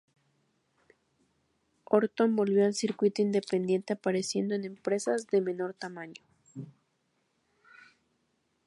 Orton 1.83 2.35
volvió 2.35 2.65
al 2.65 2.73
Circuito 2.73 3.21
Independiente 3.21 3.93
apareciendo 3.93 4.55
en 4.55 4.65
empresas 4.65 5.27
de 5.27 5.41
menor 5.41 5.75
tamaño. 5.75 6.23